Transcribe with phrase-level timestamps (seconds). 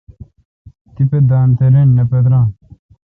[0.93, 2.47] تیپہ دان تے رن نہ پتران۔